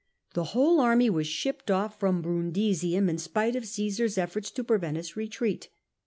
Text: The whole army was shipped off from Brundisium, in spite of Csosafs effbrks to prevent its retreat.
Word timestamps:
The 0.33 0.45
whole 0.55 0.79
army 0.79 1.11
was 1.11 1.27
shipped 1.27 1.69
off 1.69 1.99
from 1.99 2.23
Brundisium, 2.23 3.07
in 3.07 3.19
spite 3.19 3.55
of 3.55 3.65
Csosafs 3.65 4.17
effbrks 4.17 4.51
to 4.55 4.63
prevent 4.63 4.97
its 4.97 5.15
retreat. 5.15 5.69